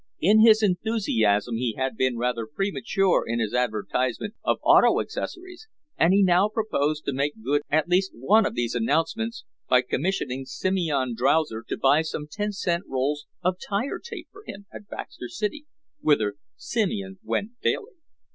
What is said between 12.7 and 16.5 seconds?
rolls of tire tape for him at Baxter City, whither